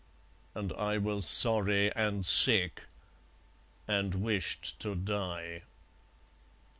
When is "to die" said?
4.79-5.61